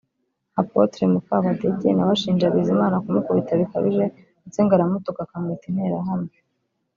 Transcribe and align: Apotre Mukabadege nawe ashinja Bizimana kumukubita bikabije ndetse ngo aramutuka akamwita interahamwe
Apotre 0.61 1.03
Mukabadege 1.13 1.89
nawe 1.93 2.11
ashinja 2.15 2.53
Bizimana 2.53 3.01
kumukubita 3.03 3.51
bikabije 3.61 4.05
ndetse 4.41 4.59
ngo 4.61 4.73
aramutuka 4.75 5.19
akamwita 5.23 5.65
interahamwe 5.67 6.35